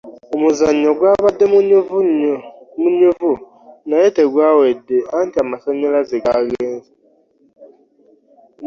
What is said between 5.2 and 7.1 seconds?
amasannyalaze gaagenze.